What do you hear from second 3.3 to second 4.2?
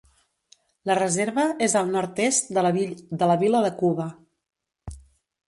la vila de Cuba.